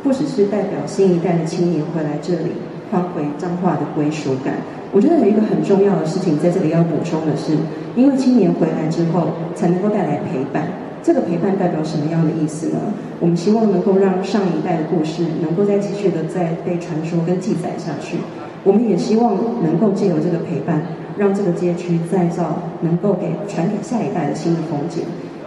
[0.04, 2.52] 不只是代表新一代的青年回来这里，
[2.92, 4.56] 换回彰化的归属感。
[4.92, 7.54] 我觉得有一个很重要的事情在这里要补充的是，
[7.96, 10.68] 因为青年回来之后，才能够带来陪伴。
[11.08, 12.76] 这个陪伴代表什么样的意思呢？
[13.22, 18.18] 我们希望能够让上一代的故事能够再继续的再被传说跟记载下去。
[18.66, 20.82] 我们也希望能够借由这个陪伴，
[21.18, 25.04] 让这个街区再造能够给传给下一代的新的风景。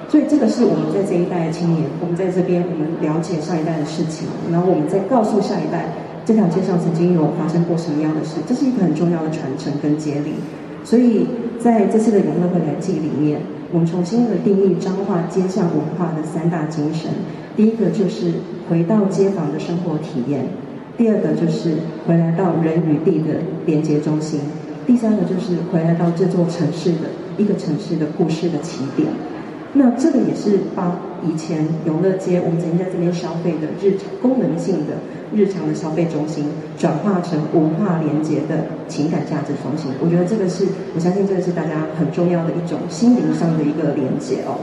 [0.08, 5.92] 所以这个是我们在这一代的青年，我们在这边我们了解上一代的事情，然后我们再告诉下一代
[6.24, 10.32] 这条街上曾经有发生过什么样的事，这是一个很重要的传承跟接力。
[10.84, 11.26] 所以
[11.60, 13.42] 在这次的永乐会来记里面。
[13.72, 17.10] 我们重新的定义彰化街巷文化的三大精神，
[17.56, 18.32] 第一个就是
[18.68, 20.44] 回到街坊的生活体验，
[20.96, 21.74] 第二个就是
[22.06, 23.34] 回来到人与地的
[23.66, 24.40] 连接中心，
[24.86, 29.08] 第三个就是回来到这座城市的一个城市的故事的起点。
[29.72, 34.94] 那这个也是把以前永乐街我们曾经在这边消费的日常功能性的
[35.34, 36.44] 日常的消费中心，
[36.78, 39.90] 转化成文化连接的情感价值中心。
[40.02, 44.58] 我觉得这个是我相信这个是大家很重要的一种心灵上的一个连接哦。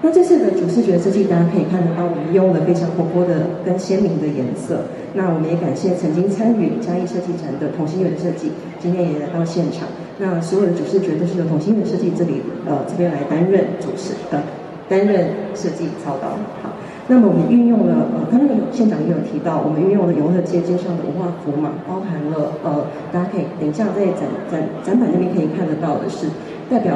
[0.00, 4.86] 那这次的主视觉设计，大家可以看得到，我们用了非常活泼的跟鲜明的颜色。
[5.14, 9.88] 那我们也感谢曾经参与嘉义设计展的同心圆设计，今天也来到现场。
[10.18, 14.40] 那所有的主视觉都是由同心圆设计这里呃这边来担任主持的，
[14.88, 16.38] 担任设计操刀。
[16.62, 16.70] 好，
[17.10, 26.26] 那么我们运用了呃，刚刚县长也有提到，我们运用了永乐街街上的文化符码，包含了呃，大家可以等一下在展展展板那边可以看得到的是
[26.68, 26.94] 代表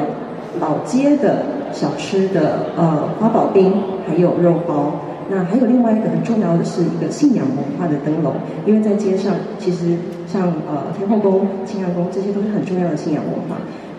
[0.59, 3.73] 老街的小吃的呃花宝冰，
[4.07, 4.93] 还有肉包。
[5.31, 8.33] 那还有另外一个很重要的是一个信仰文化的灯笼，
[8.67, 9.97] 因为在街上其实
[10.27, 13.55] 像呃天后宫、清安宫这些都是很重要的信仰文化。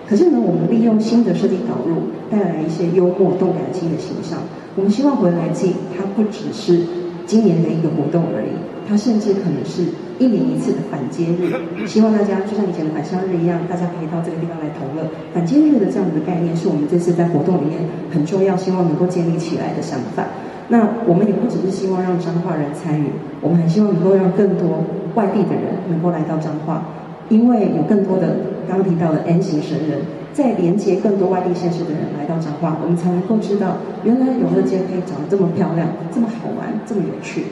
[0.07, 4.39] 可是呢，我们利用新的设计导入，带来一些幽默动感新的形象。
[4.77, 6.81] 我们希望回来季它不只是
[7.27, 8.51] 今年的一个活动而已，
[8.89, 9.85] 它甚至可能是
[10.19, 11.49] 一年一次的返街日。
[11.87, 15.09] 希望大家就像以前的返乡日一样，大家可以到这个地方来同乐。
[15.33, 20.27] 返街日的这样子的概念，是我们这次在活动里面很重要，希望能够建立起来的想法。
[20.69, 23.07] 那我们也不只是希望让彰化人参与，
[23.41, 24.83] 我们还希望能够让更多
[25.15, 26.83] 外地的人能够来到彰化，
[27.29, 28.37] 因为有更多的
[28.69, 30.01] 刚刚提到的 N 型神人，
[30.33, 37.45] 在连接更多外地县市的人来到彰化，我们才能够知道原来永乐街可以长得这么漂亮，这么好玩，这么有趣。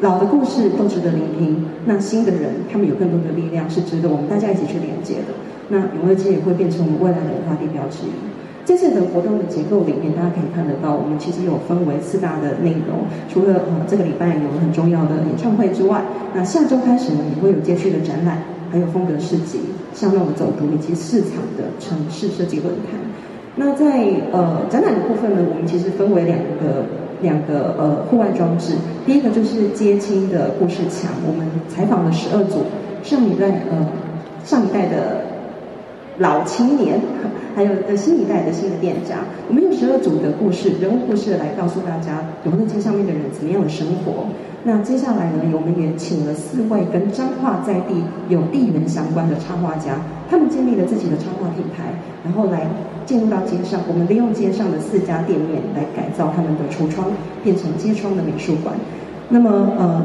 [0.00, 5.34] 老的故事都值得聆听，那新的人他们有更多的力量是值得我们大家一起去连接的。
[5.68, 8.10] 那永乐街也会变成我们未来的文化地标之一。
[8.64, 13.04] 这次的活动的结构里面，大家可以看得到，我们其实有分为四大的内容。
[13.28, 16.02] 除了呃这个礼拜有很重要的演唱会之外，
[16.34, 18.38] 那下周开始呢，也会有街区的展览，
[18.70, 19.60] 还有风格市集、
[19.94, 23.00] 像那种走读以及市场的城市设计论坛。
[23.56, 26.86] 那在呃展览的部分呢，我们其实分为两个
[27.20, 28.74] 两个呃户外装置。
[29.04, 32.64] 第一个就是接亲的故事墙，我们采访了十二组
[33.02, 33.86] 上一代呃
[34.44, 35.24] 上一代的
[36.20, 37.00] 老青年。
[37.52, 39.16] 还有的新一代的新的店家，
[39.48, 44.24] 我们用十二组的故事、人物故事来告诉大家永乐街上面的人怎么样的生活。
[44.62, 49.98] 那接下来呢，我们也请了四位跟彰化在地有地缘相关的插画家，
[50.30, 51.90] 他们建立了自己的插画品牌，
[52.24, 52.68] 然后来
[53.04, 53.80] 进入到街上。
[53.88, 57.10] 我们利用街上的四家店面来改造他们的橱窗，
[57.42, 58.76] 变成街窗的美术馆。
[59.28, 60.02] 那么，呃，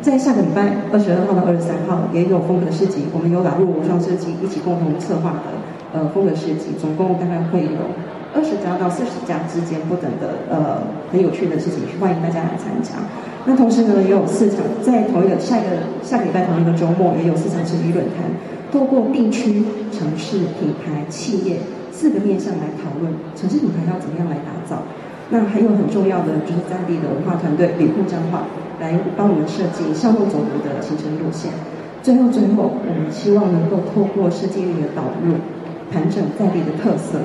[0.00, 5.58] 在下个礼拜二十二号到二十三号也有风格市集，我们有打入文创设计一起共同策划的。
[5.92, 7.82] 呃，风格设计总共大概会有
[8.34, 12.94] 二十家到四十家之间不等的呃很有趣的事情，欢迎大家来参加。
[13.44, 18.30] 那同时呢，也有四场在同一个下一个下个礼拜同一个周末，也有四场设计论坛，
[18.70, 21.58] 透过地区、城市、品牌、企业
[21.90, 24.82] 四个面向来讨论城市品牌要怎么样来打造。
[25.30, 28.44] 那还有很重要的就是在地的文化团队，旅库彰化
[28.80, 31.50] 来帮我们设计巷弄走读的行程路线。
[32.02, 35.34] 最后，最后我们希望能够透过设计力的导入。
[35.90, 37.16] 盘整在地的特色，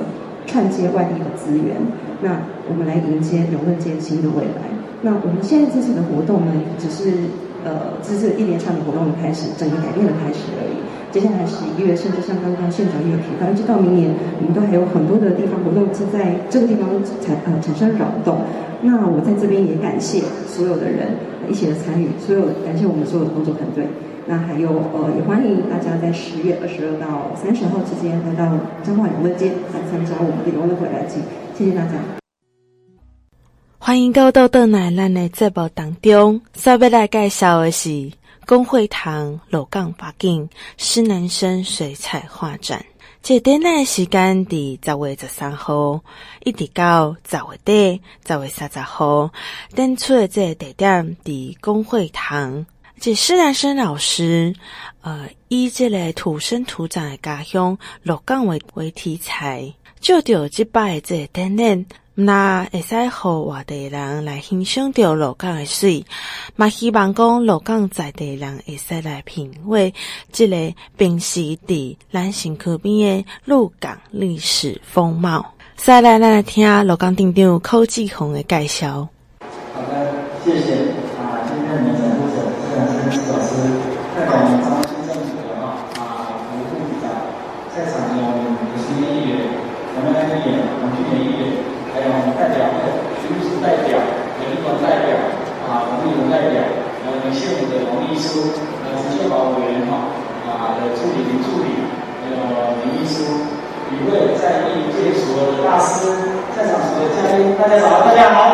[0.46, 1.76] 串接外地的资源，
[2.22, 4.72] 那我们来迎接永乐街新的未来。
[5.02, 7.28] 那我们现在这次的活动呢，只是
[7.62, 10.80] 呃，只是一连串的活动的开始，整个改变的开始而已。
[11.12, 14.08] 接下来十一月，甚至像刚刚县长也有提到，一直到明年，
[14.40, 16.88] 我们都还有很多的地方活动是在这个地方
[17.20, 18.38] 产呃产生扰动。
[18.80, 21.12] 那我在这边也感谢所有的人
[21.48, 23.86] 一起的参与，所有感谢我们所有的工作团队。
[24.26, 31.20] 那还有呃，也欢迎大家在十月二十二到三十号之间来到彰化永乐街来参加我们的永乐回来祭。
[31.54, 31.92] 谢谢大家。
[33.78, 38.10] 欢迎各位到倒来咱的节目当中，所要来介绍的是
[38.46, 42.82] 公会堂鹿港八景施南生水彩画展。
[43.24, 45.98] 这展览时间伫十月十三号，
[46.44, 49.32] 一直到十月底十月三十号，
[49.74, 52.66] 展出的这个地点伫公会堂。
[53.00, 54.54] 这施南生老师，
[55.00, 61.86] 呃，以这个土生土长的家乡鹿港为为题材，就着这摆这个展览。
[62.16, 66.04] 那会使互外地人来欣赏到鹿港的水，
[66.56, 69.92] 也希望讲鹿港在地人会使来品味
[70.30, 75.44] 这个平时伫咱身躯边的鹿港历史风貌。
[75.74, 79.08] 再来，咱来听鹿港镇长柯志宏的介绍。
[79.74, 80.12] 好的，
[80.44, 80.74] 谢谢
[81.18, 83.58] 啊，今天我们讲故事施南生施老师，
[84.14, 87.10] 代表我们彰化县政府的哈啊服务部长，
[87.74, 89.50] 在场有五十名议员，
[89.98, 91.74] 我们来演王俊杰议员。
[91.94, 92.66] 还有代表，
[93.22, 95.14] 徐律师代表，有立委代表，
[95.62, 96.58] 啊，王立文代表，
[97.06, 98.50] 还有县府的王秘书，
[98.82, 100.10] 还有陈秀宝委员哈，
[100.44, 101.70] 啊的助理林助理，
[102.18, 102.36] 还有
[102.82, 103.22] 林秘书，
[103.94, 106.10] 与会在业界所有的大师，
[106.56, 107.53] 在场所有的嘉宾，大家早，大家好。
[107.53, 107.53] 好。
[107.53, 107.53] 谢谢大家收看今天的活动，也要请到我们施南生老师回到我们大家感觉更收来来做点评。
[107.53, 108.44] 那也是施南生老师那个。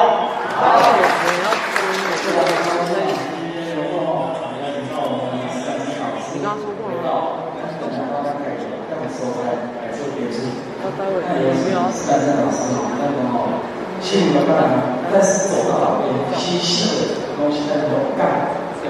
[14.00, 14.64] 心里面当然，
[15.12, 18.48] 但是走到老边，细细的东西在那种干
[18.82, 18.84] 的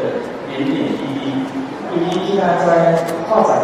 [0.48, 1.34] 点点滴滴，
[1.90, 2.96] 不一定他在
[3.28, 3.58] 画展，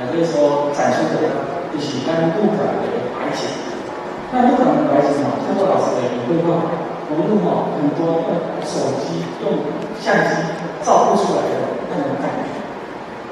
[0.00, 1.26] 也就是说展出的
[1.74, 2.86] 一些跟鹿港的
[3.18, 3.65] 摆景。
[4.32, 6.66] 那鹿港的摆景嘛，通过老师的绘画，
[7.08, 8.30] 我们用哈很多用
[8.66, 9.54] 手机、用
[10.02, 10.34] 相机
[10.82, 11.54] 照不出来的
[11.88, 12.50] 那种感觉。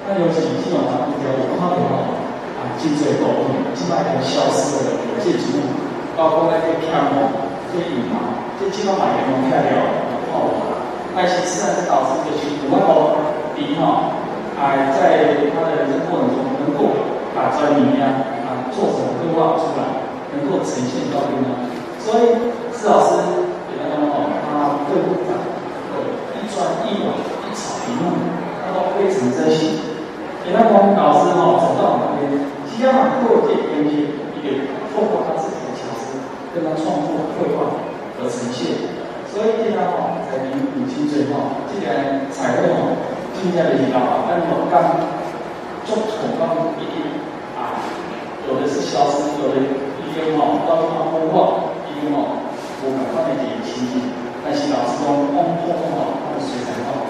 [0.07, 2.15] 那尤其基本上比较有画面哈，
[2.61, 5.75] 啊，金水狗，基本上消失的建筑物，
[6.17, 7.51] 包括那些屏风。
[7.75, 9.75] 这些羽毛，这金龙马云龙漂亮，
[10.31, 10.79] 好看。
[11.11, 13.19] 那其实呢，是导致就是古曼童
[13.59, 14.15] 李哈，
[14.55, 16.95] 啊，在他的人生过程中，能够
[17.35, 19.83] 把专业啊啊做成绘画出来，
[20.35, 21.71] 能够呈现到对吗？
[22.03, 23.23] 所以施老师
[23.71, 25.39] 也非常好，他对部长
[26.35, 28.19] 一砖一瓦一草一木，
[28.63, 29.95] 他都非常珍惜。
[30.47, 32.29] 也让我们老师哈走到哪边，
[32.69, 34.13] 即将把过界边界
[34.45, 35.55] 也透过他自己。
[36.55, 37.67] 跟他创作绘画
[38.15, 38.79] 和呈现，
[39.27, 42.95] 所以这样哈在您母亲节哈，既然彩绘哈，
[43.35, 45.03] 今天的领导，但是我刚
[45.83, 47.11] 做统刚一点
[47.59, 47.83] 啊，
[48.47, 49.67] 有的是消失，有的
[50.15, 52.39] 一天哈，到时候播放，一天哈，
[52.79, 54.15] 我们放在这里情景，
[54.47, 57.03] 但是老师中通通好，他的水彩画，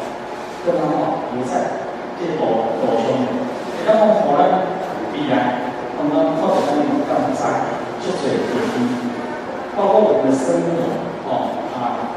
[0.64, 1.84] 跟他哈不在，
[2.16, 3.28] 这个抖胸，
[3.84, 4.48] 那么后来
[5.12, 5.68] 必然，
[6.00, 8.64] 我们靠着他们刚在，就这个。
[9.76, 12.08] 包括我们的生活，哦啊，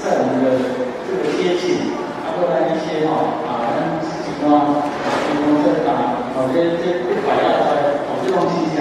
[0.00, 0.56] 在我们的
[1.04, 1.92] 这个街景，
[2.24, 4.80] 包括那一些哈啊，自己啊，
[5.28, 8.80] 比如说啊，哦这这这摆下来，哦这种气象，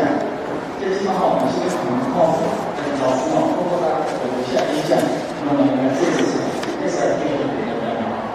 [0.91, 2.43] 这基本上我们是很靠谱，
[2.75, 4.99] 很老师哦，包括他留下印象，
[5.47, 5.63] 那么
[5.95, 6.43] 这是什么？
[6.83, 8.27] 这是很有特点的啊。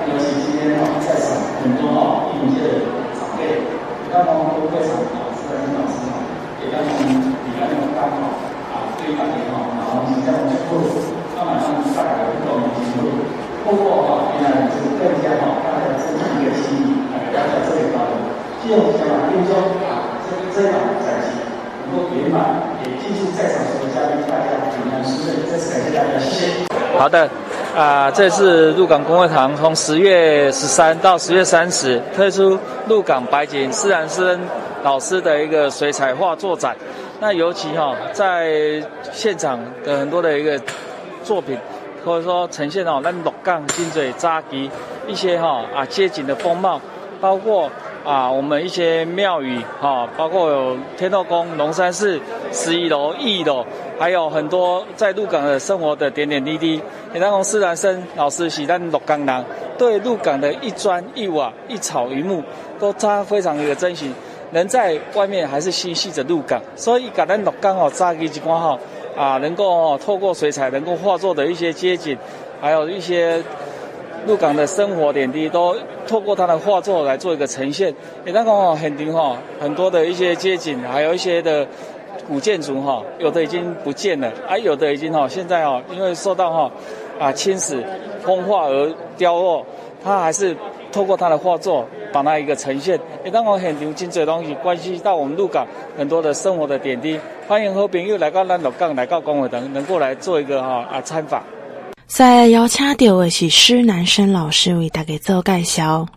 [0.00, 2.88] 那尤其今天哈在场很多哈艺文界的
[3.20, 3.68] 长辈，
[4.08, 6.24] 那么都非常好，是很老实哈，
[6.64, 8.48] 也让我们比较那么刚好。
[8.96, 10.80] 非常的好，然后你在我们最后，
[11.36, 13.12] 他马上带来了我们的机会，
[13.60, 18.16] 透过哈，原来就更加好，大家增加一个心意，大家这里发挥。
[18.64, 19.52] 希望想把并说
[19.84, 20.72] 啊，这这样
[21.90, 25.50] 够圆满，也记住在场所有嘉宾，大家平安顺利。
[25.50, 26.98] 再次感谢大家，谢谢。
[26.98, 27.28] 好的，
[27.76, 34.40] 啊、这次鹿港公会堂从十月十三到十月三十推出鹿港白景施南生
[34.82, 36.76] 老师的一个水彩画作展。
[37.20, 40.60] 那尤其哈，在现场的很多的一个
[41.22, 41.56] 作品，
[42.04, 44.70] 或者说呈现哦，那鹿港、金水、早期
[45.06, 46.80] 一些哈啊街景的风貌，
[47.20, 47.70] 包括
[48.04, 52.18] 啊我们一些庙宇哈，包括有天后宫、龙山寺、
[52.50, 53.64] 十一楼、一楼，
[53.98, 56.80] 还有很多在鹿港的生活的点点滴滴。
[57.12, 59.44] 也当从施南生老师是咱鹿港人，
[59.76, 62.42] 对鹿港的一砖一瓦、一草一木，
[62.78, 64.12] 都他非常的珍惜。
[64.52, 68.78] 人在外面还是心系着鹿港，所以把咱鹿港哦，早期一寡哈
[69.16, 72.16] 啊，能够透过水彩能够画作的一些街景，
[72.60, 73.42] 还有一些
[74.26, 75.74] 鹿港的生活点滴都
[76.06, 77.94] 透过他的画作来做一个呈现。
[78.24, 81.66] 也当讲哦，很灵哈，很多的一些街景，还有一些的
[82.28, 86.70] 古建筑哈，有的已经不见了，啊，有的已经哈，现在哈，因为受到哈
[87.18, 87.82] 啊侵蚀、
[88.22, 89.64] 风化而凋落，
[90.04, 90.54] 他还是
[90.92, 92.98] 透过他的画作把它一个呈现。
[93.24, 95.66] 也当讲很多精致的东西，关系到我们鹿港
[95.96, 97.18] 很多的生活的点滴。
[97.48, 101.42] 欢迎和平又来到咱鹿港，来到工会堂，能够来做一个哈啊参访。
[102.10, 106.08] 在邀请到的是施南生老师为大家做介绍。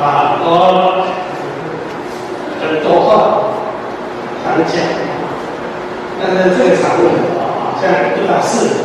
[0.00, 0.48] 啊，我
[2.58, 3.52] 很多话
[4.42, 4.80] 想讲，
[6.22, 7.00] 但是这个场合
[7.38, 7.84] 好像
[8.16, 8.81] 不大适合。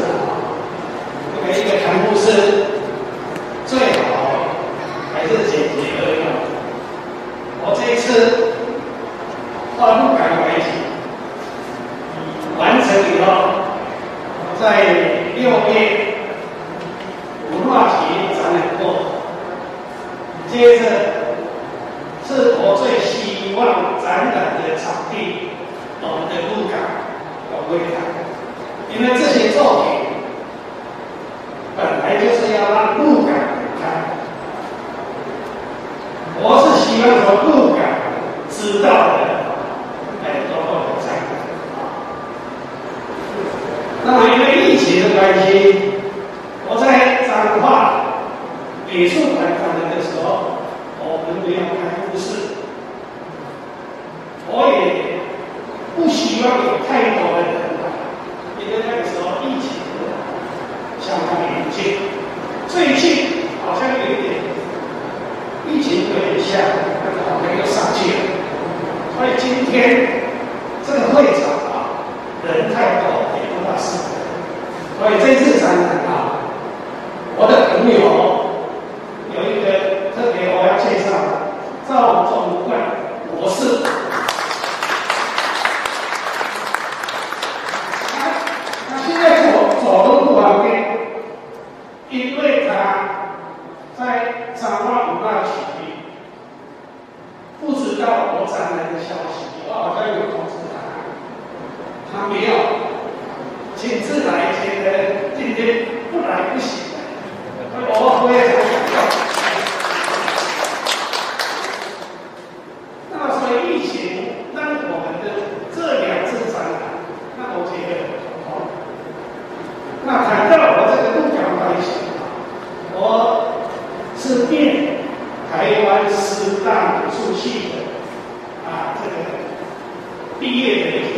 [130.40, 131.14] 毕业的一些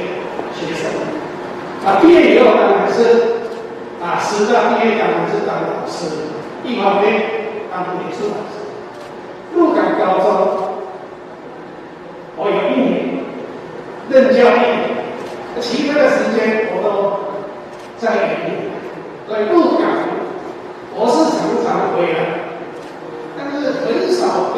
[0.55, 0.89] 学生
[1.85, 2.99] 啊，毕业以后当然是
[4.01, 6.07] 啊，师大毕业当然是当老师，
[6.63, 7.21] 一方面
[7.71, 8.59] 当美术老师。
[9.53, 10.27] 鹿港高中，
[12.37, 13.19] 我有一年
[14.09, 14.89] 任教一年，
[15.59, 16.87] 其他的时间我都
[17.97, 18.47] 在原地。
[19.27, 19.83] 所以鹿港，
[20.95, 22.17] 我是常常回来。
[23.37, 24.57] 但是很少跟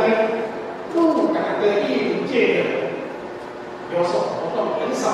[0.95, 2.66] 鹿港的艺术界的人
[3.95, 4.40] 有所
[4.80, 5.10] 很少。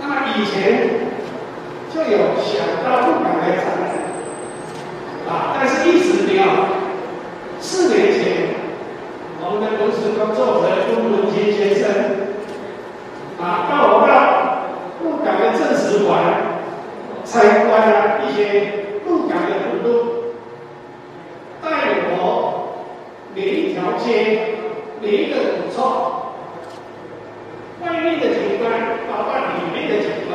[0.00, 0.88] 那么以前
[1.92, 3.84] 就有想到鹿港来展览，
[5.28, 6.42] 啊，但是一直没有。
[7.60, 8.22] 四年前，
[9.40, 11.84] 我们的文史工作者温文杰先生，
[13.40, 14.10] 啊，到我到
[15.02, 16.10] 鹿港的镇史馆
[17.24, 18.72] 参观了一些
[19.06, 20.16] 鹿港的古都。
[23.34, 24.54] 每一条街，
[25.02, 26.15] 每一个古厝，
[27.86, 28.68] 外面的景观，
[29.08, 30.34] 包括里面的景观，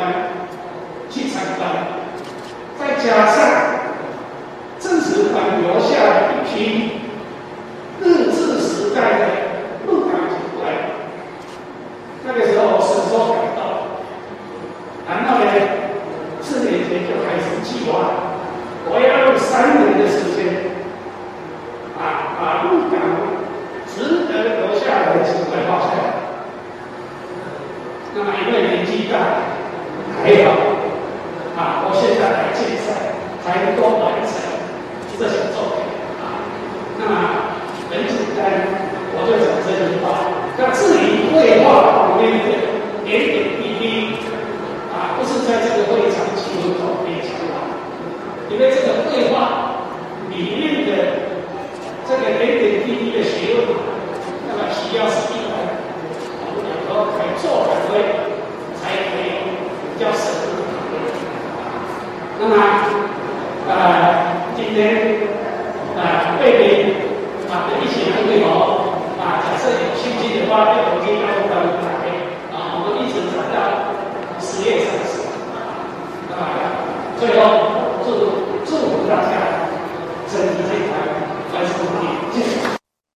[1.10, 1.68] 去参观，
[2.80, 3.41] 再加上